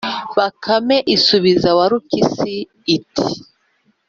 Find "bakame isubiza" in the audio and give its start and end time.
0.37-1.69